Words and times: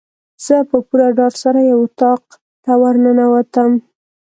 زه 0.45 0.55
په 0.69 0.77
پوره 0.87 1.07
ډاډ 1.17 1.33
سره 1.43 1.59
یو 1.71 1.79
اطاق 1.87 2.23
ته 2.63 2.71
ورننوتم. 2.81 3.71